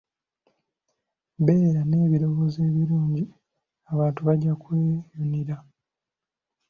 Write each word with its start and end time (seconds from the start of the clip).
Beera 1.45 1.81
n'ebirowoozo 1.85 2.59
ebirungi 2.69 3.23
abantu 3.91 4.19
bajja 4.27 4.53
kweyunira. 4.61 5.55